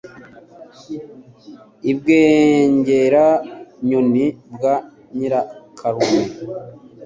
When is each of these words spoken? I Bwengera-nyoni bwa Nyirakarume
I 1.91 1.93
Bwengera-nyoni 1.99 4.25
bwa 4.53 4.75
Nyirakarume 5.17 6.23